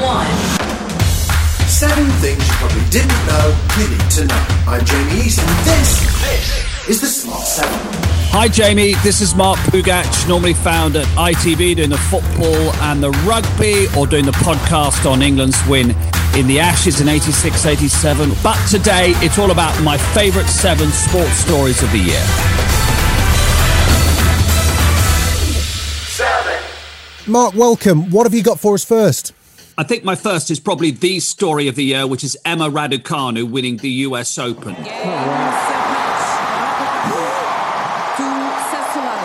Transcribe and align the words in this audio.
one. 0.00 0.26
Seven 1.68 2.06
things 2.22 2.46
you 2.46 2.54
probably 2.54 2.88
didn't 2.90 3.26
know 3.26 3.46
you 3.78 3.88
need 3.90 4.10
to 4.10 4.26
know. 4.26 4.46
I'm 4.66 4.84
Jamie 4.84 5.26
East, 5.26 5.40
and 5.40 5.66
this, 5.66 6.00
this 6.22 6.88
is 6.88 7.00
the 7.00 7.06
Smart 7.06 7.42
7. 7.42 7.70
Hi, 8.30 8.48
Jamie. 8.48 8.94
This 9.04 9.20
is 9.20 9.34
Mark 9.34 9.58
Pougatch, 9.60 10.28
normally 10.28 10.54
found 10.54 10.96
at 10.96 11.06
ITV 11.16 11.76
doing 11.76 11.90
the 11.90 11.98
football 11.98 12.72
and 12.82 13.02
the 13.02 13.10
rugby 13.26 13.86
or 13.96 14.06
doing 14.06 14.24
the 14.24 14.32
podcast 14.32 15.08
on 15.08 15.22
England's 15.22 15.64
win 15.66 15.90
in 16.36 16.46
the 16.48 16.58
Ashes 16.58 17.00
in 17.00 17.08
86 17.08 17.64
87. 17.64 18.32
But 18.42 18.56
today, 18.68 19.12
it's 19.18 19.38
all 19.38 19.50
about 19.50 19.80
my 19.82 19.98
favourite 19.98 20.48
seven 20.48 20.90
sports 20.90 21.34
stories 21.34 21.82
of 21.82 21.92
the 21.92 21.98
year. 21.98 22.24
Seven. 26.08 26.60
Mark, 27.26 27.54
welcome. 27.54 28.10
What 28.10 28.24
have 28.24 28.34
you 28.34 28.42
got 28.42 28.58
for 28.58 28.74
us 28.74 28.84
first? 28.84 29.33
I 29.76 29.82
think 29.82 30.04
my 30.04 30.14
first 30.14 30.52
is 30.52 30.60
probably 30.60 30.92
the 30.92 31.18
story 31.18 31.66
of 31.66 31.74
the 31.74 31.82
year, 31.82 32.06
which 32.06 32.22
is 32.22 32.36
Emma 32.44 32.70
Raducanu 32.70 33.50
winning 33.50 33.78
the 33.78 33.90
US 33.90 34.38
Open. 34.38 34.74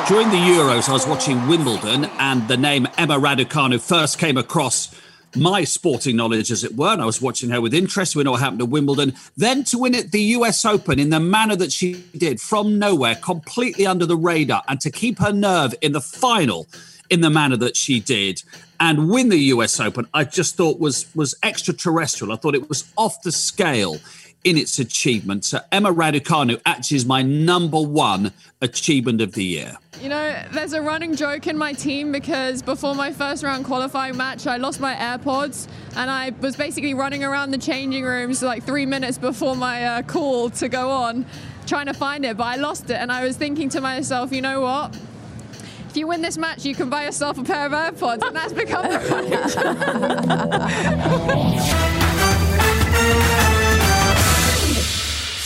During 0.07 0.29
the 0.31 0.37
Euros, 0.37 0.89
I 0.89 0.93
was 0.93 1.05
watching 1.05 1.47
Wimbledon, 1.47 2.05
and 2.17 2.47
the 2.47 2.57
name 2.57 2.87
Emma 2.97 3.19
Raducanu 3.19 3.79
first 3.79 4.17
came 4.17 4.37
across 4.37 4.89
my 5.35 5.63
sporting 5.63 6.15
knowledge, 6.15 6.49
as 6.49 6.63
it 6.63 6.75
were. 6.75 6.93
And 6.93 7.01
I 7.03 7.05
was 7.05 7.21
watching 7.21 7.51
her 7.51 7.61
with 7.61 7.75
interest. 7.75 8.15
when 8.15 8.25
know 8.25 8.31
what 8.31 8.39
happened 8.39 8.63
at 8.63 8.69
Wimbledon. 8.69 9.13
Then 9.37 9.63
to 9.65 9.77
win 9.77 9.93
it 9.93 10.11
the 10.11 10.23
US 10.37 10.65
Open 10.65 10.97
in 10.97 11.11
the 11.11 11.19
manner 11.19 11.55
that 11.57 11.71
she 11.71 12.03
did, 12.17 12.41
from 12.41 12.79
nowhere, 12.79 13.13
completely 13.13 13.85
under 13.85 14.07
the 14.07 14.17
radar, 14.17 14.63
and 14.67 14.81
to 14.81 14.89
keep 14.89 15.19
her 15.19 15.31
nerve 15.31 15.75
in 15.81 15.91
the 15.91 16.01
final 16.01 16.67
in 17.11 17.21
the 17.21 17.29
manner 17.29 17.57
that 17.57 17.77
she 17.77 17.99
did 17.99 18.41
and 18.79 19.09
win 19.09 19.29
the 19.29 19.37
US 19.37 19.79
Open, 19.79 20.07
I 20.13 20.23
just 20.23 20.55
thought 20.55 20.79
was 20.79 21.13
was 21.15 21.35
extraterrestrial. 21.43 22.33
I 22.33 22.37
thought 22.37 22.55
it 22.55 22.69
was 22.69 22.91
off 22.97 23.21
the 23.21 23.31
scale 23.31 23.97
in 24.43 24.57
its 24.57 24.79
achievement. 24.79 25.43
So 25.43 25.59
Emma 25.71 25.93
Raducanu 25.93 26.61
actually 26.65 26.97
is 26.97 27.05
my 27.05 27.21
number 27.21 27.79
one 27.81 28.31
achievement 28.61 29.19
of 29.21 29.33
the 29.33 29.43
year. 29.43 29.77
You 30.01 30.07
know, 30.07 30.43
there's 30.51 30.71
a 30.71 30.81
running 30.81 31.15
joke 31.15 31.47
in 31.47 31.57
my 31.57 31.73
team 31.73 32.13
because 32.13 32.61
before 32.61 32.95
my 32.95 33.11
first 33.11 33.43
round 33.43 33.65
qualifying 33.65 34.15
match, 34.15 34.47
I 34.47 34.55
lost 34.55 34.79
my 34.79 34.95
AirPods 34.95 35.67
and 35.97 36.09
I 36.09 36.29
was 36.39 36.55
basically 36.55 36.93
running 36.93 37.23
around 37.23 37.51
the 37.51 37.57
changing 37.57 38.05
rooms 38.05 38.41
like 38.41 38.63
three 38.63 38.85
minutes 38.85 39.17
before 39.17 39.57
my 39.57 39.83
uh, 39.83 40.01
call 40.03 40.49
to 40.51 40.69
go 40.69 40.89
on 40.89 41.25
trying 41.67 41.85
to 41.85 41.93
find 41.93 42.25
it, 42.25 42.35
but 42.35 42.45
I 42.45 42.55
lost 42.55 42.89
it. 42.89 42.95
And 42.95 43.11
I 43.11 43.23
was 43.23 43.37
thinking 43.37 43.69
to 43.69 43.81
myself, 43.81 44.31
you 44.31 44.41
know 44.41 44.61
what? 44.61 44.97
If 45.89 45.97
you 45.97 46.05
win 46.05 46.21
this 46.21 46.37
match, 46.37 46.65
you 46.65 46.75
can 46.75 46.87
buy 46.87 47.05
yourself 47.05 47.39
a 47.39 47.43
pair 47.43 47.65
of 47.65 47.71
AirPods, 47.71 48.21
and 48.21 48.35
that's 48.35 48.53
become 48.53 48.87
the 48.87 48.99
running 49.09 49.31
joke. 49.31 49.49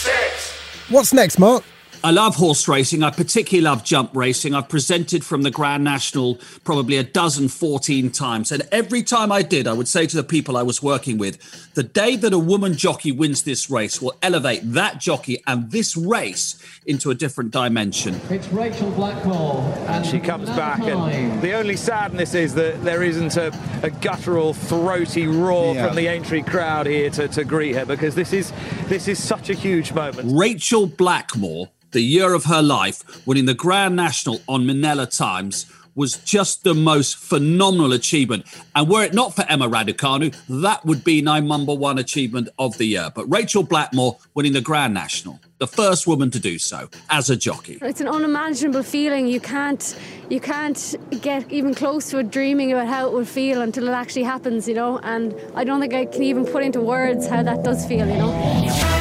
Six. 0.01 0.51
What's 0.89 1.13
next, 1.13 1.39
Mark? 1.39 1.63
I 2.05 2.11
love 2.11 2.35
horse 2.35 2.67
racing. 2.67 3.01
I 3.01 3.11
particularly 3.11 3.63
love 3.63 3.85
jump 3.85 4.11
racing. 4.13 4.53
I've 4.53 4.67
presented 4.67 5.23
from 5.23 5.43
the 5.43 5.51
Grand 5.51 5.85
National 5.85 6.37
probably 6.65 6.97
a 6.97 7.03
dozen, 7.03 7.47
14 7.47 8.09
times. 8.11 8.51
And 8.51 8.63
every 8.73 9.03
time 9.03 9.31
I 9.31 9.41
did, 9.41 9.67
I 9.67 9.73
would 9.73 9.87
say 9.87 10.05
to 10.07 10.17
the 10.17 10.23
people 10.23 10.57
I 10.57 10.63
was 10.63 10.83
working 10.83 11.17
with, 11.17 11.39
the 11.75 11.83
day 11.83 12.17
that 12.17 12.33
a 12.33 12.37
woman 12.39 12.73
jockey 12.75 13.13
wins 13.13 13.43
this 13.43 13.69
race 13.69 14.01
will 14.01 14.13
elevate 14.21 14.59
that 14.73 14.99
jockey 14.99 15.41
and 15.47 15.71
this 15.71 15.95
race 15.95 16.61
into 16.85 17.09
a 17.09 17.15
different 17.15 17.51
dimension. 17.51 18.19
It's 18.29 18.49
Rachel 18.49 18.91
Blackmore. 18.91 19.61
And 19.87 20.05
she 20.05 20.19
comes 20.19 20.49
back, 20.49 20.81
and 20.81 21.41
the 21.41 21.53
only 21.53 21.77
sadness 21.77 22.33
is 22.33 22.53
that 22.55 22.83
there 22.83 23.03
isn't 23.03 23.37
a, 23.37 23.53
a 23.81 23.89
guttural, 23.89 24.53
throaty 24.53 25.25
roar 25.27 25.73
Yeah. 25.73 25.87
from 25.87 25.95
the 25.95 26.09
entry 26.09 26.43
crowd 26.43 26.85
here 26.85 27.09
to, 27.11 27.29
to 27.29 27.45
greet 27.45 27.75
her 27.75 27.85
because 27.85 28.13
this 28.13 28.33
is 28.33 28.51
this 28.87 29.07
is 29.07 29.23
such 29.23 29.49
a 29.49 29.53
huge 29.53 29.93
moment. 29.93 30.37
Rachel 30.37 30.85
Blackmore, 30.85 31.69
the 31.93 32.01
year 32.01 32.33
of 32.33 32.45
her 32.45 32.61
life, 32.61 33.25
winning 33.25 33.45
the 33.45 33.53
Grand 33.53 33.95
National 33.95 34.41
on 34.47 34.65
Manila 34.65 35.07
Times, 35.07 35.65
was 35.95 36.17
just 36.17 36.63
the 36.63 36.73
most 36.73 37.17
phenomenal 37.17 37.93
achievement. 37.93 38.45
And 38.75 38.89
were 38.89 39.03
it 39.03 39.13
not 39.13 39.35
for 39.35 39.45
Emma 39.47 39.69
Raducanu, 39.69 40.35
that 40.61 40.83
would 40.85 41.03
be 41.03 41.21
my 41.21 41.39
number 41.39 41.73
one 41.73 41.99
achievement 41.99 42.49
of 42.57 42.77
the 42.77 42.85
year. 42.85 43.11
But 43.13 43.31
Rachel 43.31 43.63
Blackmore 43.63 44.17
winning 44.33 44.53
the 44.53 44.61
Grand 44.61 44.93
National, 44.93 45.39
the 45.59 45.67
first 45.67 46.07
woman 46.07 46.31
to 46.31 46.39
do 46.39 46.57
so 46.57 46.89
as 47.09 47.29
a 47.29 47.35
jockey. 47.35 47.77
It's 47.81 48.01
an 48.01 48.07
unimaginable 48.07 48.83
feeling. 48.83 49.27
You 49.27 49.39
can't, 49.39 49.97
you 50.29 50.39
can't 50.39 50.95
get 51.21 51.51
even 51.51 51.75
close 51.75 52.09
to 52.09 52.19
it, 52.19 52.31
dreaming 52.31 52.71
about 52.71 52.87
how 52.87 53.07
it 53.07 53.13
would 53.13 53.27
feel 53.27 53.61
until 53.61 53.87
it 53.87 53.91
actually 53.91 54.23
happens, 54.23 54.67
you 54.67 54.73
know. 54.73 54.97
And 54.99 55.35
I 55.55 55.63
don't 55.63 55.79
think 55.79 55.93
I 55.93 56.05
can 56.05 56.23
even 56.23 56.45
put 56.45 56.63
into 56.63 56.81
words 56.81 57.27
how 57.27 57.43
that 57.43 57.63
does 57.63 57.85
feel, 57.85 58.07
you 58.07 58.17
know. 58.17 58.92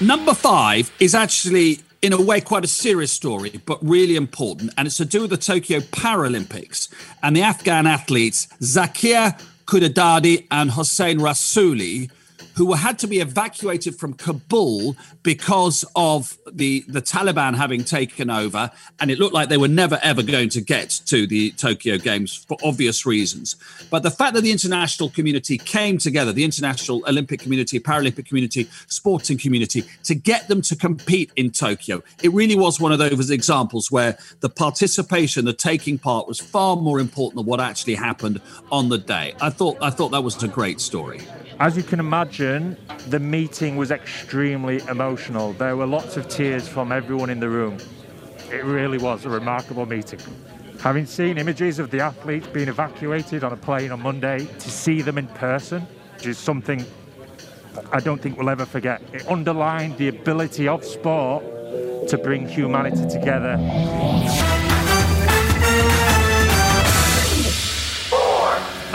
Number 0.00 0.32
five 0.32 0.92
is 1.00 1.12
actually, 1.12 1.80
in 2.02 2.12
a 2.12 2.22
way, 2.22 2.40
quite 2.40 2.62
a 2.62 2.68
serious 2.68 3.10
story, 3.10 3.60
but 3.66 3.78
really 3.82 4.14
important. 4.14 4.72
And 4.78 4.86
it's 4.86 4.98
to 4.98 5.04
do 5.04 5.22
with 5.22 5.30
the 5.30 5.36
Tokyo 5.36 5.80
Paralympics 5.80 6.88
and 7.24 7.34
the 7.36 7.42
Afghan 7.42 7.84
athletes 7.84 8.46
Zakia 8.60 9.40
Khudadadi 9.66 10.46
and 10.52 10.70
Hossein 10.70 11.18
Rasouli, 11.18 12.10
who 12.58 12.72
had 12.72 12.98
to 12.98 13.06
be 13.06 13.20
evacuated 13.20 13.94
from 13.94 14.12
Kabul 14.12 14.96
because 15.22 15.84
of 15.94 16.36
the, 16.50 16.84
the 16.88 17.00
Taliban 17.00 17.56
having 17.56 17.84
taken 17.84 18.30
over. 18.30 18.72
And 18.98 19.12
it 19.12 19.20
looked 19.20 19.32
like 19.32 19.48
they 19.48 19.56
were 19.56 19.68
never, 19.68 20.00
ever 20.02 20.24
going 20.24 20.48
to 20.48 20.60
get 20.60 20.90
to 21.06 21.28
the 21.28 21.52
Tokyo 21.52 21.98
Games 21.98 22.34
for 22.34 22.56
obvious 22.64 23.06
reasons. 23.06 23.54
But 23.90 24.02
the 24.02 24.10
fact 24.10 24.34
that 24.34 24.40
the 24.40 24.50
international 24.50 25.08
community 25.10 25.56
came 25.56 25.98
together, 25.98 26.32
the 26.32 26.42
international 26.42 27.04
Olympic 27.06 27.38
community, 27.38 27.78
Paralympic 27.78 28.26
community, 28.26 28.68
sporting 28.88 29.38
community, 29.38 29.84
to 30.02 30.16
get 30.16 30.48
them 30.48 30.60
to 30.62 30.74
compete 30.74 31.30
in 31.36 31.52
Tokyo, 31.52 32.02
it 32.24 32.32
really 32.32 32.56
was 32.56 32.80
one 32.80 32.90
of 32.90 32.98
those 32.98 33.30
examples 33.30 33.88
where 33.92 34.18
the 34.40 34.50
participation, 34.50 35.44
the 35.44 35.52
taking 35.52 35.96
part 35.96 36.26
was 36.26 36.40
far 36.40 36.74
more 36.74 36.98
important 36.98 37.36
than 37.36 37.46
what 37.46 37.60
actually 37.60 37.94
happened 37.94 38.40
on 38.72 38.88
the 38.88 38.98
day. 38.98 39.36
I 39.40 39.50
thought 39.50 39.78
I 39.80 39.90
thought 39.90 40.08
that 40.08 40.24
was 40.24 40.42
a 40.42 40.48
great 40.48 40.80
story. 40.80 41.20
As 41.60 41.76
you 41.76 41.82
can 41.82 41.98
imagine, 41.98 42.76
the 43.08 43.18
meeting 43.18 43.74
was 43.74 43.90
extremely 43.90 44.80
emotional. 44.88 45.54
There 45.54 45.76
were 45.76 45.86
lots 45.86 46.16
of 46.16 46.28
tears 46.28 46.68
from 46.68 46.92
everyone 46.92 47.30
in 47.30 47.40
the 47.40 47.48
room. 47.48 47.78
It 48.52 48.64
really 48.64 48.96
was 48.96 49.24
a 49.24 49.28
remarkable 49.28 49.84
meeting. 49.84 50.20
Having 50.80 51.06
seen 51.06 51.36
images 51.36 51.80
of 51.80 51.90
the 51.90 51.98
athletes 51.98 52.46
being 52.46 52.68
evacuated 52.68 53.42
on 53.42 53.52
a 53.52 53.56
plane 53.56 53.90
on 53.90 54.00
Monday, 54.00 54.46
to 54.46 54.70
see 54.70 55.02
them 55.02 55.18
in 55.18 55.26
person, 55.26 55.82
which 56.14 56.26
is 56.26 56.38
something 56.38 56.86
I 57.92 57.98
don't 57.98 58.22
think 58.22 58.38
we'll 58.38 58.50
ever 58.50 58.64
forget. 58.64 59.02
It 59.12 59.26
underlined 59.26 59.98
the 59.98 60.06
ability 60.06 60.68
of 60.68 60.84
sport 60.84 61.42
to 62.08 62.20
bring 62.22 62.48
humanity 62.48 63.08
together. 63.08 63.56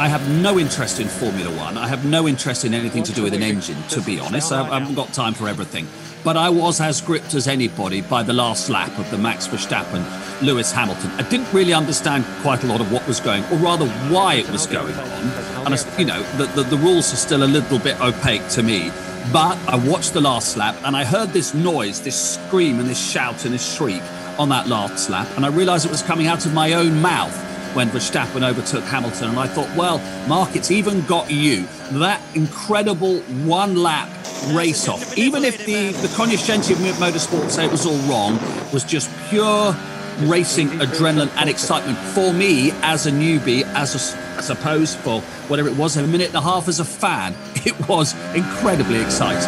I 0.03 0.09
have 0.09 0.29
no 0.41 0.59
interest 0.59 0.99
in 0.99 1.07
Formula 1.07 1.49
One. 1.57 1.77
I 1.77 1.87
have 1.87 2.03
no 2.03 2.27
interest 2.27 2.65
in 2.65 2.73
anything 2.73 3.03
to 3.03 3.13
do 3.13 3.23
with 3.23 3.33
an 3.33 3.41
engine, 3.41 3.81
to 3.83 4.01
be 4.01 4.19
honest. 4.19 4.51
I 4.51 4.77
haven't 4.77 4.95
got 4.95 5.13
time 5.13 5.33
for 5.33 5.47
everything. 5.47 5.87
But 6.25 6.35
I 6.35 6.49
was 6.49 6.81
as 6.81 6.99
gripped 6.99 7.33
as 7.35 7.47
anybody 7.47 8.01
by 8.01 8.21
the 8.21 8.33
last 8.33 8.69
lap 8.69 8.99
of 8.99 9.09
the 9.11 9.17
Max 9.17 9.47
Verstappen 9.47 10.03
Lewis 10.41 10.73
Hamilton. 10.73 11.09
I 11.11 11.21
didn't 11.29 11.53
really 11.53 11.71
understand 11.71 12.25
quite 12.41 12.65
a 12.65 12.67
lot 12.67 12.81
of 12.81 12.91
what 12.91 13.07
was 13.07 13.21
going, 13.21 13.45
or 13.45 13.55
rather 13.59 13.87
why 14.11 14.33
it 14.33 14.49
was 14.49 14.67
going 14.67 14.93
on. 14.93 15.67
And, 15.67 15.73
I, 15.73 15.97
you 15.97 16.03
know, 16.03 16.21
the, 16.33 16.47
the, 16.47 16.63
the 16.63 16.77
rules 16.79 17.13
are 17.13 17.15
still 17.15 17.45
a 17.45 17.47
little 17.47 17.79
bit 17.79 17.97
opaque 18.01 18.45
to 18.49 18.61
me. 18.61 18.91
But 19.31 19.57
I 19.69 19.77
watched 19.77 20.11
the 20.11 20.19
last 20.19 20.57
lap 20.57 20.75
and 20.83 20.97
I 20.97 21.05
heard 21.05 21.29
this 21.29 21.53
noise, 21.53 22.01
this 22.01 22.35
scream 22.35 22.81
and 22.81 22.89
this 22.89 22.99
shout 22.99 23.45
and 23.45 23.53
this 23.53 23.73
shriek 23.73 24.03
on 24.37 24.49
that 24.49 24.67
last 24.67 25.09
lap. 25.09 25.29
And 25.37 25.45
I 25.45 25.47
realized 25.47 25.85
it 25.85 25.91
was 25.91 26.03
coming 26.03 26.27
out 26.27 26.45
of 26.45 26.53
my 26.53 26.73
own 26.73 27.01
mouth 27.01 27.52
when 27.73 27.89
Verstappen 27.89 28.47
overtook 28.47 28.83
Hamilton. 28.83 29.29
And 29.29 29.39
I 29.39 29.47
thought, 29.47 29.69
well, 29.75 29.99
Mark, 30.27 30.55
it's 30.55 30.71
even 30.71 31.01
got 31.05 31.31
you. 31.31 31.67
That 31.91 32.21
incredible 32.35 33.19
one 33.45 33.75
lap 33.75 34.09
race 34.51 34.87
off, 34.87 35.17
even 35.17 35.43
if 35.43 35.65
the, 35.65 35.91
the 35.91 36.07
cognoscenti 36.15 36.73
of 36.73 36.79
motorsport 36.79 37.49
say 37.49 37.65
it 37.65 37.71
was 37.71 37.85
all 37.85 37.97
wrong, 38.09 38.39
was 38.71 38.83
just 38.83 39.09
pure 39.29 39.75
racing 40.21 40.67
adrenaline 40.79 41.31
and 41.37 41.49
excitement 41.49 41.97
for 41.97 42.33
me 42.33 42.71
as 42.81 43.07
a 43.07 43.11
newbie, 43.11 43.63
as 43.73 43.95
a, 43.95 44.17
as 44.37 44.49
opposed 44.49 44.97
for 44.99 45.21
whatever 45.49 45.69
it 45.69 45.77
was, 45.77 45.97
a 45.97 46.05
minute 46.05 46.27
and 46.27 46.35
a 46.35 46.41
half 46.41 46.67
as 46.67 46.79
a 46.79 46.85
fan. 46.85 47.35
It 47.65 47.87
was 47.87 48.13
incredibly 48.35 48.99
exciting. 48.99 49.47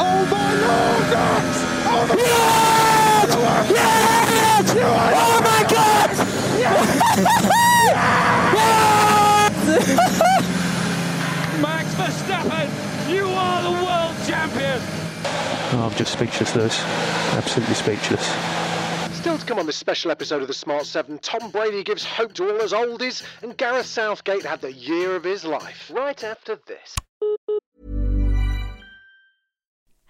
Oh 0.00 0.26
my 0.28 0.52
lord! 0.66 1.12
Oh 1.86 2.06
my 2.08 2.16
Oh 3.30 4.66
my 4.66 4.74
god! 4.74 5.37
Max 11.60 11.94
Verstappen, 11.94 12.68
you 13.10 13.26
are 13.28 13.62
the 13.62 13.70
world 13.70 14.14
champion! 14.26 14.80
Oh, 15.72 15.88
I'm 15.90 15.96
just 15.96 16.12
speechless, 16.12 16.54
Lewis. 16.54 16.82
Absolutely 17.34 17.74
speechless. 17.74 18.26
Still 19.16 19.38
to 19.38 19.46
come 19.46 19.58
on 19.58 19.66
this 19.66 19.76
special 19.76 20.10
episode 20.10 20.42
of 20.42 20.48
the 20.48 20.54
Smart 20.54 20.86
7, 20.86 21.18
Tom 21.18 21.50
Brady 21.50 21.82
gives 21.82 22.04
hope 22.04 22.32
to 22.34 22.50
all 22.50 22.62
us 22.62 22.72
oldies, 22.72 23.22
and 23.42 23.56
Gareth 23.56 23.86
Southgate 23.86 24.44
had 24.44 24.60
the 24.60 24.72
year 24.72 25.16
of 25.16 25.24
his 25.24 25.44
life. 25.44 25.90
Right 25.92 26.22
after 26.22 26.56
this. 26.66 26.96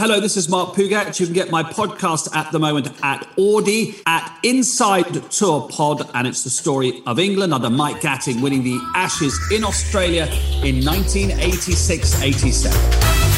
Hello, 0.00 0.18
this 0.18 0.38
is 0.38 0.48
Mark 0.48 0.74
Pougatch. 0.74 1.20
You 1.20 1.26
can 1.26 1.34
get 1.34 1.50
my 1.50 1.62
podcast 1.62 2.34
at 2.34 2.50
the 2.52 2.58
moment 2.58 2.86
at 3.02 3.20
Auddy 3.36 4.00
at 4.06 4.34
Inside 4.42 5.30
Tour 5.30 5.68
Pod, 5.68 6.08
and 6.14 6.26
it's 6.26 6.42
the 6.42 6.48
story 6.48 7.02
of 7.06 7.18
England 7.18 7.52
under 7.52 7.68
Mike 7.68 8.00
Gatting 8.00 8.40
winning 8.40 8.62
the 8.62 8.80
Ashes 8.94 9.38
in 9.52 9.62
Australia 9.62 10.24
in 10.64 10.82
1986 10.82 12.22
87. 12.22 13.29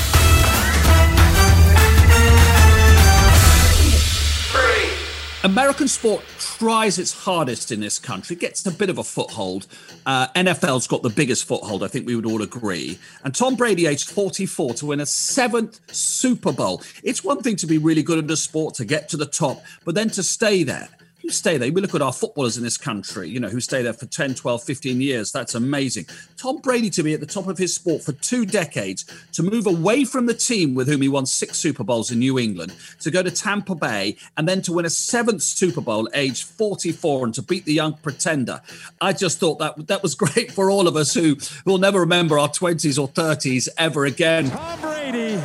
American 5.45 5.89
sport 5.89 6.23
tries 6.39 7.01
its 7.01 7.13
hardest 7.13 7.73
in 7.73 7.81
this 7.81 7.99
country, 7.99 8.37
gets 8.37 8.65
a 8.65 8.71
bit 8.71 8.89
of 8.89 8.99
a 8.99 9.03
foothold. 9.03 9.67
Uh, 10.07 10.29
NFL's 10.29 10.87
got 10.87 11.03
the 11.03 11.11
biggest 11.11 11.47
foothold, 11.47 11.83
I 11.83 11.89
think 11.89 12.07
we 12.07 12.15
would 12.15 12.27
all 12.27 12.43
agree. 12.43 12.97
And 13.25 13.35
Tom 13.35 13.57
Brady, 13.57 13.87
aged 13.87 14.09
44, 14.09 14.75
to 14.75 14.87
win 14.87 15.01
a 15.01 15.07
seventh 15.07 15.81
Super 15.93 16.53
Bowl. 16.53 16.81
It's 17.03 17.25
one 17.25 17.43
thing 17.43 17.57
to 17.57 17.67
be 17.67 17.79
really 17.79 18.05
good 18.05 18.23
at 18.23 18.31
a 18.31 18.37
sport, 18.37 18.75
to 18.77 18.85
get 18.85 19.09
to 19.09 19.17
the 19.17 19.27
top, 19.27 19.65
but 19.85 19.97
then 19.97 20.11
to 20.11 20.23
stay 20.23 20.63
there 20.63 20.89
you 21.23 21.31
stay 21.31 21.57
there. 21.57 21.73
We 21.73 21.81
look 21.81 21.95
at 21.95 22.03
our 22.03 22.13
footballers 22.13 22.57
in 22.57 22.65
this 22.65 22.77
country, 22.77 23.29
you 23.29 23.39
know, 23.39 23.49
who 23.49 23.61
stay 23.61 23.83
there 23.83 23.93
for 23.93 24.07
10, 24.07 24.35
12, 24.35 24.63
15 24.63 25.01
years. 25.01 25.33
That's 25.33 25.55
amazing. 25.55 26.07
Tom 26.37 26.59
Brady 26.59 26.91
to 26.91 27.03
be 27.03 27.15
at 27.15 27.21
the 27.21 27.27
top 27.27 27.47
of 27.47 27.59
his 27.59 27.75
sport 27.75 28.03
for 28.03 28.13
two 28.13 28.45
decades, 28.45 29.05
to 29.33 29.43
move 29.43 29.67
away 29.67 30.05
from 30.05 30.27
the 30.27 30.35
team 30.35 30.75
with 30.75 30.89
whom 30.89 31.03
he 31.03 31.09
won 31.09 31.27
six 31.27 31.59
Super 31.59 31.85
Bowls 31.85 32.11
in 32.11 32.19
New 32.19 32.39
England, 32.39 32.75
to 33.01 33.11
go 33.11 33.23
to 33.23 33.31
Tampa 33.31 33.75
Bay, 33.75 34.17
and 34.37 34.49
then 34.49 34.63
to 34.63 34.73
win 34.73 34.85
a 34.85 34.91
seventh 34.91 35.43
Super 35.43 35.81
Bowl, 35.81 36.09
age 36.15 36.45
44, 36.45 37.27
and 37.27 37.35
to 37.35 37.43
beat 37.43 37.65
the 37.65 37.75
young 37.75 37.95
pretender. 37.95 38.61
I 39.01 39.13
just 39.13 39.39
thought 39.39 39.59
that 39.61 39.87
that 39.87 40.03
was 40.03 40.15
great 40.23 40.53
for 40.53 40.71
all 40.71 40.89
of 40.89 40.97
us 40.97 41.15
who 41.15 41.37
will 41.65 41.79
never 41.79 42.01
remember 42.01 42.39
our 42.39 42.49
20s 42.49 43.01
or 43.01 43.09
30s 43.09 43.69
ever 43.79 44.07
again. 44.07 44.51
Tom 44.51 44.81
Brady, 44.81 45.41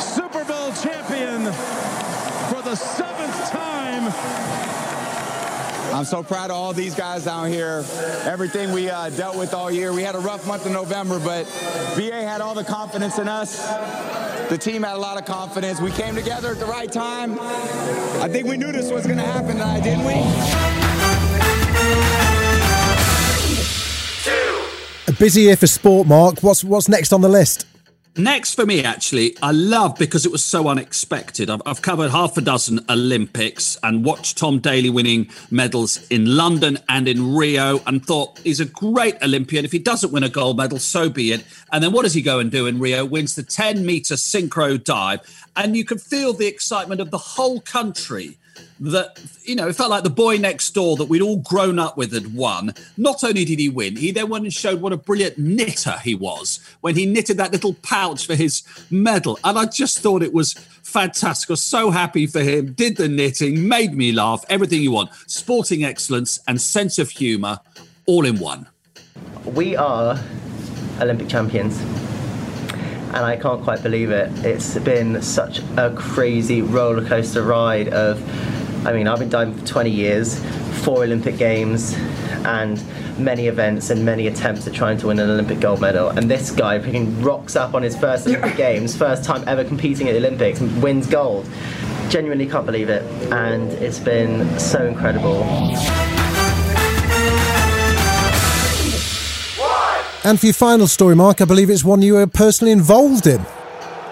Super 0.00 0.44
Bowl 0.44 0.72
champion 0.72 1.52
for 2.50 2.62
the 2.62 2.74
seventh 2.74 3.50
time. 3.50 4.75
I'm 5.96 6.04
so 6.04 6.22
proud 6.22 6.50
of 6.50 6.56
all 6.58 6.74
these 6.74 6.94
guys 6.94 7.24
down 7.24 7.48
here. 7.48 7.82
Everything 8.24 8.70
we 8.70 8.90
uh, 8.90 9.08
dealt 9.08 9.34
with 9.34 9.54
all 9.54 9.70
year. 9.70 9.94
We 9.94 10.02
had 10.02 10.14
a 10.14 10.18
rough 10.18 10.46
month 10.46 10.66
in 10.66 10.74
November, 10.74 11.18
but 11.18 11.46
BA 11.96 12.22
had 12.22 12.42
all 12.42 12.54
the 12.54 12.64
confidence 12.64 13.18
in 13.18 13.28
us. 13.28 13.66
The 14.50 14.58
team 14.58 14.82
had 14.82 14.96
a 14.96 14.98
lot 14.98 15.16
of 15.16 15.24
confidence. 15.24 15.80
We 15.80 15.90
came 15.92 16.14
together 16.14 16.50
at 16.50 16.58
the 16.58 16.66
right 16.66 16.92
time. 16.92 17.38
I 17.40 18.28
think 18.30 18.46
we 18.46 18.58
knew 18.58 18.72
this 18.72 18.92
was 18.92 19.06
going 19.06 19.16
to 19.16 19.24
happen 19.24 19.52
tonight, 19.52 19.84
didn't 19.84 20.04
we? 20.04 20.12
A 25.08 25.12
busy 25.18 25.40
year 25.40 25.56
for 25.56 25.66
sport, 25.66 26.06
Mark. 26.06 26.42
What's 26.42 26.62
what's 26.62 26.90
next 26.90 27.14
on 27.14 27.22
the 27.22 27.30
list? 27.30 27.64
Next 28.18 28.54
for 28.54 28.64
me, 28.64 28.82
actually, 28.82 29.36
I 29.42 29.50
love 29.50 29.98
because 29.98 30.24
it 30.24 30.32
was 30.32 30.42
so 30.42 30.68
unexpected. 30.68 31.50
I've, 31.50 31.60
I've, 31.66 31.82
covered 31.82 32.10
half 32.10 32.38
a 32.38 32.40
dozen 32.40 32.80
Olympics 32.88 33.76
and 33.82 34.06
watched 34.06 34.38
Tom 34.38 34.58
Daley 34.58 34.88
winning 34.88 35.28
medals 35.50 36.06
in 36.08 36.34
London 36.34 36.78
and 36.88 37.08
in 37.08 37.34
Rio 37.36 37.82
and 37.86 38.02
thought 38.02 38.38
he's 38.38 38.58
a 38.58 38.64
great 38.64 39.22
Olympian. 39.22 39.66
If 39.66 39.72
he 39.72 39.78
doesn't 39.78 40.14
win 40.14 40.24
a 40.24 40.30
gold 40.30 40.56
medal, 40.56 40.78
so 40.78 41.10
be 41.10 41.32
it. 41.32 41.44
And 41.72 41.84
then 41.84 41.92
what 41.92 42.04
does 42.04 42.14
he 42.14 42.22
go 42.22 42.38
and 42.38 42.50
do 42.50 42.66
in 42.66 42.78
Rio? 42.78 43.04
Wins 43.04 43.34
the 43.34 43.42
10 43.42 43.84
meter 43.84 44.14
synchro 44.14 44.82
dive. 44.82 45.20
And 45.54 45.76
you 45.76 45.84
could 45.84 46.00
feel 46.00 46.32
the 46.32 46.46
excitement 46.46 47.02
of 47.02 47.10
the 47.10 47.18
whole 47.18 47.60
country 47.60 48.38
that 48.80 49.20
you 49.44 49.54
know 49.54 49.68
it 49.68 49.76
felt 49.76 49.90
like 49.90 50.02
the 50.02 50.10
boy 50.10 50.36
next 50.36 50.74
door 50.74 50.96
that 50.96 51.06
we'd 51.06 51.22
all 51.22 51.38
grown 51.38 51.78
up 51.78 51.96
with 51.96 52.12
had 52.12 52.34
won. 52.34 52.74
Not 52.96 53.24
only 53.24 53.44
did 53.44 53.58
he 53.58 53.68
win 53.68 53.96
he 53.96 54.10
then 54.10 54.28
went 54.28 54.44
and 54.44 54.52
showed 54.52 54.80
what 54.80 54.92
a 54.92 54.96
brilliant 54.96 55.38
knitter 55.38 55.98
he 56.02 56.14
was 56.14 56.60
when 56.80 56.94
he 56.94 57.06
knitted 57.06 57.36
that 57.38 57.52
little 57.52 57.74
pouch 57.74 58.26
for 58.26 58.34
his 58.34 58.62
medal. 58.90 59.38
And 59.44 59.58
i 59.58 59.64
just 59.64 59.98
thought 59.98 60.22
it 60.22 60.32
was 60.32 60.54
fantastic. 60.82 61.50
I 61.50 61.52
was 61.54 61.62
so 61.62 61.90
happy 61.90 62.26
for 62.26 62.40
him. 62.40 62.72
Did 62.72 62.96
the 62.96 63.08
knitting 63.08 63.66
made 63.68 63.94
me 63.94 64.12
laugh 64.12 64.44
everything 64.48 64.82
you 64.82 64.92
want. 64.92 65.10
Sporting 65.26 65.84
excellence 65.84 66.40
and 66.46 66.60
sense 66.60 66.98
of 66.98 67.10
humor 67.10 67.60
all 68.06 68.24
in 68.24 68.38
one. 68.38 68.66
We 69.44 69.76
are 69.76 70.18
olympic 71.00 71.28
champions 71.28 71.78
and 73.16 73.24
I 73.24 73.34
can't 73.38 73.62
quite 73.62 73.82
believe 73.82 74.10
it. 74.10 74.30
It's 74.44 74.76
been 74.80 75.22
such 75.22 75.60
a 75.78 75.90
crazy 75.96 76.60
roller 76.60 77.02
coaster 77.02 77.42
ride 77.42 77.88
of, 77.88 78.22
I 78.86 78.92
mean, 78.92 79.08
I've 79.08 79.18
been 79.18 79.30
diving 79.30 79.54
for 79.54 79.66
20 79.66 79.88
years, 79.88 80.38
four 80.84 81.02
Olympic 81.02 81.38
Games, 81.38 81.94
and 82.44 82.84
many 83.18 83.46
events 83.46 83.88
and 83.88 84.04
many 84.04 84.26
attempts 84.26 84.66
at 84.66 84.74
trying 84.74 84.98
to 84.98 85.06
win 85.06 85.18
an 85.18 85.30
Olympic 85.30 85.60
gold 85.60 85.80
medal. 85.80 86.10
And 86.10 86.30
this 86.30 86.50
guy 86.50 86.78
freaking 86.78 87.24
rocks 87.24 87.56
up 87.56 87.72
on 87.72 87.82
his 87.82 87.96
first 87.96 88.26
Olympic 88.26 88.54
Games, 88.54 88.94
first 88.94 89.24
time 89.24 89.42
ever 89.48 89.64
competing 89.64 90.08
at 90.08 90.12
the 90.12 90.18
Olympics, 90.18 90.60
and 90.60 90.82
wins 90.82 91.06
gold. 91.06 91.48
Genuinely 92.10 92.46
can't 92.46 92.66
believe 92.66 92.90
it, 92.90 93.02
and 93.32 93.72
it's 93.72 93.98
been 93.98 94.58
so 94.60 94.86
incredible. 94.86 95.42
And 100.26 100.40
for 100.40 100.46
your 100.46 100.54
final 100.54 100.88
story, 100.88 101.14
Mark, 101.14 101.40
I 101.40 101.44
believe 101.44 101.70
it's 101.70 101.84
one 101.84 102.02
you 102.02 102.14
were 102.14 102.26
personally 102.26 102.72
involved 102.72 103.28
in. 103.28 103.40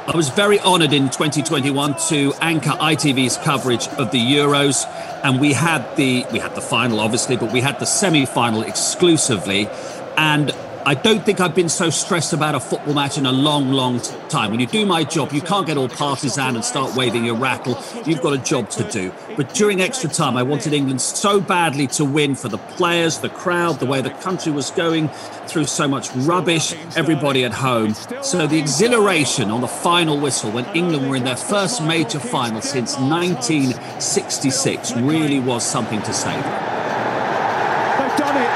I 0.07 0.13
was 0.15 0.29
very 0.29 0.61
honoured 0.61 0.93
in 0.93 1.11
2021 1.11 1.97
to 2.09 2.33
anchor 2.41 2.71
ITV's 2.71 3.37
coverage 3.39 3.89
of 3.89 4.13
the 4.13 4.21
Euros, 4.21 4.87
and 5.25 5.41
we 5.41 5.53
had 5.53 5.97
the 5.97 6.25
we 6.31 6.39
had 6.39 6.55
the 6.55 6.61
final, 6.61 7.01
obviously, 7.01 7.37
but 7.37 7.53
we 7.53 7.61
had 7.61 7.81
the 7.81 7.85
semi-final 7.85 8.63
exclusively, 8.63 9.69
and 10.17 10.55
I 10.87 10.93
don't 10.93 11.25
think 11.25 11.41
I've 11.41 11.55
been 11.55 11.71
so 11.71 11.89
stressed 11.89 12.35
about 12.35 12.55
a 12.55 12.61
football 12.61 12.93
match 12.93 13.17
in 13.17 13.25
a 13.25 13.33
long, 13.33 13.73
long 13.73 14.01
time. 14.29 14.51
When 14.51 14.61
you 14.61 14.67
do 14.67 14.85
my 14.85 15.03
job, 15.03 15.33
you 15.33 15.41
can't 15.41 15.67
get 15.67 15.79
all 15.79 15.89
partisan 15.89 16.57
and 16.57 16.65
start 16.65 16.95
waving 16.95 17.25
your 17.25 17.37
rattle. 17.37 17.83
You've 18.05 18.21
got 18.21 18.35
a 18.35 18.39
job 18.39 18.69
to 18.71 18.85
do. 18.91 19.11
But 19.35 19.55
during 19.55 19.81
extra 19.81 20.11
time, 20.11 20.37
I 20.37 20.43
wanted 20.43 20.75
England 20.75 21.01
so 21.01 21.41
badly 21.41 21.87
to 21.89 22.05
win 22.05 22.35
for 22.35 22.49
the 22.49 22.59
players, 22.59 23.19
the 23.21 23.31
crowd, 23.31 23.81
the 23.81 23.87
way 23.87 24.03
the 24.03 24.11
country 24.11 24.53
was 24.53 24.71
going 24.73 25.09
through 25.47 25.65
so 25.65 25.89
much 25.89 26.15
rubbish, 26.17 26.75
everybody 26.97 27.45
at 27.45 27.55
home. 27.55 27.95
So 28.23 28.47
the 28.47 28.59
exhilaration 28.59 29.51
on 29.51 29.63
the 29.63 29.69
final 29.69 30.21
whistle 30.21 30.51
when 30.51 30.67
England 30.77 31.09
were 31.09 31.17
in 31.17 31.25
their 31.25 31.37
first 31.37 31.83
major 31.83 32.21
final 32.21 32.61
since 32.61 32.99
1966 32.99 34.93
really 34.97 35.41
was 35.41 35.65
something 35.65 36.03
to 36.03 36.13
savour. 36.13 36.43
They've 36.43 38.17
done 38.19 38.37
it. 38.37 38.51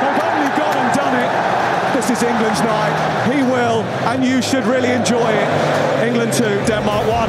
They've 0.00 0.22
only 0.22 0.48
gone 0.56 0.76
and 0.76 0.94
done 0.94 1.14
it. 1.16 1.30
This 2.06 2.22
is 2.22 2.28
England's 2.28 2.60
night. 2.60 3.34
He 3.34 3.42
will, 3.42 3.82
and 4.06 4.24
you 4.24 4.40
should 4.40 4.64
really 4.64 4.92
enjoy 4.92 5.28
it. 5.28 5.48
England 6.06 6.32
2, 6.34 6.44
Denmark 6.64 7.08
1. 7.08 7.28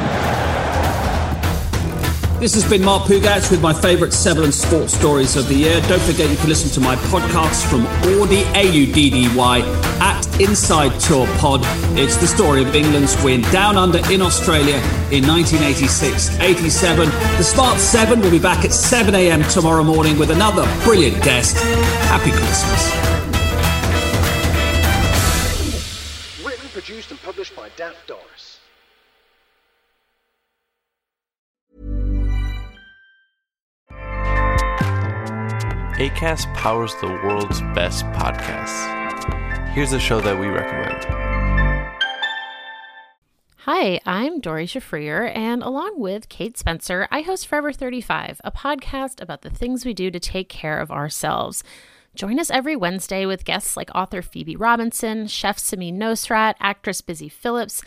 This 2.38 2.54
has 2.54 2.64
been 2.70 2.84
Mark 2.84 3.02
Pougatch 3.02 3.50
with 3.50 3.60
my 3.60 3.74
favourite 3.74 4.12
Seven 4.12 4.52
sports 4.52 4.94
stories 4.94 5.34
of 5.34 5.48
the 5.48 5.56
year. 5.56 5.80
Don't 5.88 6.00
forget 6.02 6.30
you 6.30 6.36
can 6.36 6.48
listen 6.48 6.70
to 6.70 6.80
my 6.80 6.94
podcast 7.10 7.68
from 7.68 7.86
Auddy, 8.14 8.44
A-U-D-D-Y, 8.54 9.62
at 10.00 10.40
Inside 10.40 10.96
Tour 11.00 11.26
Pod. 11.38 11.62
It's 11.98 12.16
the 12.16 12.28
story 12.28 12.62
of 12.62 12.72
England's 12.72 13.20
win 13.24 13.42
down 13.50 13.76
under 13.76 13.98
in 14.12 14.22
Australia 14.22 14.76
in 15.10 15.24
1986-87. 15.24 17.10
The 17.36 17.42
Smart 17.42 17.80
7 17.80 18.20
will 18.20 18.30
be 18.30 18.38
back 18.38 18.64
at 18.64 18.70
7am 18.70 19.52
tomorrow 19.52 19.82
morning 19.82 20.16
with 20.20 20.30
another 20.30 20.62
brilliant 20.84 21.20
guest. 21.24 21.56
Happy 22.06 22.30
Christmas. 22.30 23.27
Produced 26.80 27.10
and 27.10 27.20
published 27.22 27.56
by 27.56 27.68
Daft 27.76 28.06
Doris. 28.06 28.60
ACAST 35.98 36.54
powers 36.54 36.94
the 37.00 37.08
world's 37.08 37.60
best 37.74 38.04
podcasts. 38.06 38.86
Here's 39.70 39.92
a 39.92 39.98
show 39.98 40.20
that 40.20 40.38
we 40.38 40.46
recommend. 40.46 41.04
Hi, 43.56 44.00
I'm 44.06 44.40
Doree 44.40 44.68
Shafrir, 44.68 45.34
and 45.34 45.64
along 45.64 45.98
with 45.98 46.28
Kate 46.28 46.56
Spencer, 46.56 47.08
I 47.10 47.22
host 47.22 47.48
Forever 47.48 47.72
35, 47.72 48.40
a 48.44 48.52
podcast 48.52 49.20
about 49.20 49.42
the 49.42 49.50
things 49.50 49.84
we 49.84 49.94
do 49.94 50.12
to 50.12 50.20
take 50.20 50.48
care 50.48 50.78
of 50.78 50.92
ourselves. 50.92 51.64
Join 52.18 52.40
us 52.40 52.50
every 52.50 52.74
Wednesday 52.74 53.26
with 53.26 53.44
guests 53.44 53.76
like 53.76 53.94
author 53.94 54.22
Phoebe 54.22 54.56
Robinson, 54.56 55.28
chef 55.28 55.56
Samin 55.56 55.98
Nosrat, 55.98 56.54
actress 56.58 57.00
Busy 57.00 57.28
Phillips, 57.28 57.80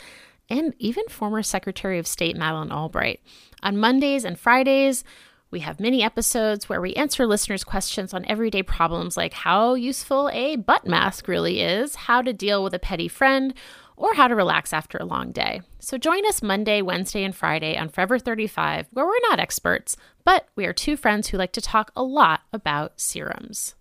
and 0.48 0.72
even 0.78 1.06
former 1.10 1.42
Secretary 1.42 1.98
of 1.98 2.06
State 2.06 2.34
Madeleine 2.34 2.72
Albright. 2.72 3.20
On 3.62 3.76
Mondays 3.76 4.24
and 4.24 4.38
Fridays, 4.38 5.04
we 5.50 5.60
have 5.60 5.80
mini 5.80 6.02
episodes 6.02 6.66
where 6.66 6.80
we 6.80 6.94
answer 6.94 7.26
listeners' 7.26 7.62
questions 7.62 8.14
on 8.14 8.24
everyday 8.24 8.62
problems 8.62 9.18
like 9.18 9.34
how 9.34 9.74
useful 9.74 10.30
a 10.32 10.56
butt 10.56 10.86
mask 10.86 11.28
really 11.28 11.60
is, 11.60 11.94
how 11.94 12.22
to 12.22 12.32
deal 12.32 12.64
with 12.64 12.72
a 12.72 12.78
petty 12.78 13.08
friend, 13.08 13.52
or 13.98 14.14
how 14.14 14.28
to 14.28 14.34
relax 14.34 14.72
after 14.72 14.96
a 14.96 15.04
long 15.04 15.32
day. 15.32 15.60
So 15.78 15.98
join 15.98 16.24
us 16.24 16.42
Monday, 16.42 16.80
Wednesday, 16.80 17.22
and 17.22 17.36
Friday 17.36 17.76
on 17.76 17.90
Forever 17.90 18.18
35, 18.18 18.86
where 18.92 19.04
we're 19.04 19.28
not 19.28 19.40
experts, 19.40 19.98
but 20.24 20.48
we 20.56 20.64
are 20.64 20.72
two 20.72 20.96
friends 20.96 21.28
who 21.28 21.36
like 21.36 21.52
to 21.52 21.60
talk 21.60 21.92
a 21.94 22.02
lot 22.02 22.40
about 22.50 22.98
serums. 22.98 23.74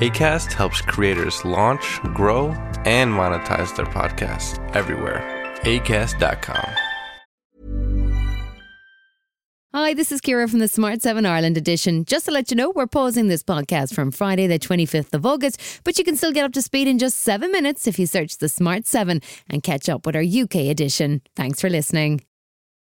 ACAST 0.00 0.52
helps 0.54 0.80
creators 0.80 1.44
launch, 1.44 2.00
grow, 2.14 2.48
and 2.86 3.12
monetize 3.12 3.76
their 3.76 3.84
podcasts 3.84 4.58
everywhere. 4.74 5.20
ACAST.com. 5.64 6.74
Hi, 9.74 9.94
this 9.94 10.10
is 10.10 10.20
Ciara 10.20 10.48
from 10.48 10.58
the 10.58 10.68
Smart 10.68 11.02
7 11.02 11.26
Ireland 11.26 11.58
edition. 11.58 12.06
Just 12.06 12.24
to 12.24 12.32
let 12.32 12.50
you 12.50 12.56
know, 12.56 12.70
we're 12.70 12.86
pausing 12.86 13.28
this 13.28 13.42
podcast 13.42 13.94
from 13.94 14.10
Friday, 14.10 14.46
the 14.46 14.58
25th 14.58 15.12
of 15.12 15.26
August, 15.26 15.60
but 15.84 15.98
you 15.98 16.02
can 16.02 16.16
still 16.16 16.32
get 16.32 16.46
up 16.46 16.52
to 16.54 16.62
speed 16.62 16.88
in 16.88 16.98
just 16.98 17.18
seven 17.18 17.52
minutes 17.52 17.86
if 17.86 17.98
you 17.98 18.06
search 18.06 18.38
the 18.38 18.48
Smart 18.48 18.86
7 18.86 19.20
and 19.50 19.62
catch 19.62 19.88
up 19.88 20.06
with 20.06 20.16
our 20.16 20.22
UK 20.22 20.70
edition. 20.70 21.20
Thanks 21.36 21.60
for 21.60 21.68
listening. 21.68 22.22